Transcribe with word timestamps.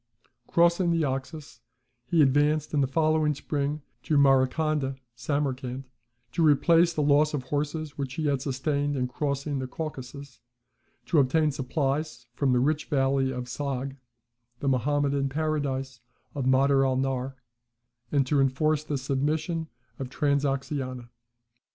Crossing 0.47 0.89
the 0.89 1.03
Oxus, 1.03 1.61
he 2.07 2.23
advanced 2.23 2.73
in 2.73 2.81
the 2.81 2.87
following 2.87 3.35
spring 3.35 3.83
to 4.01 4.17
Marakanda 4.17 4.95
(Samarcand) 5.15 5.83
to 6.31 6.41
replace 6.43 6.91
the 6.91 7.03
loss 7.03 7.35
of 7.35 7.43
horses 7.43 7.99
which 7.99 8.15
he 8.15 8.25
had 8.25 8.41
sustained 8.41 8.95
in 8.95 9.07
crossing 9.07 9.59
the 9.59 9.67
Caucasus, 9.67 10.39
to 11.05 11.19
obtain 11.19 11.51
supplies 11.51 12.25
from 12.33 12.51
the 12.51 12.59
rich 12.59 12.85
valley 12.85 13.29
of 13.29 13.43
Sogd 13.43 13.95
(the 14.59 14.67
Mahometan 14.67 15.29
Paradise 15.29 15.99
of 16.33 16.45
Mader 16.45 16.83
al 16.83 16.95
Nahr), 16.97 17.35
and 18.11 18.25
to 18.25 18.41
enforce 18.41 18.83
the 18.83 18.97
submission 18.97 19.67
of 19.99 20.09
Transoxiana. 20.09 21.09